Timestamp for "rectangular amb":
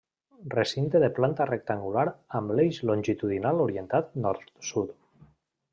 1.49-2.55